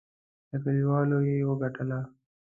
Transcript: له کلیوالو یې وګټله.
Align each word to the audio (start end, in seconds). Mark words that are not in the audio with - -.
له 0.51 0.57
کلیوالو 0.63 1.17
یې 1.27 1.45
وګټله. 1.49 1.99